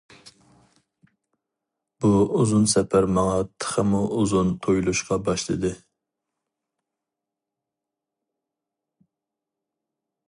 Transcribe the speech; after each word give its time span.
بۇ 2.05 2.09
ئۇزۇن 2.39 2.65
سەپەر 2.71 3.07
ماڭا 3.17 3.35
تېخىمۇ 3.65 4.01
ئۇزۇن 4.17 4.51
تۇيۇلۇشقا 4.63 5.19
باشلىدى. 5.29 5.73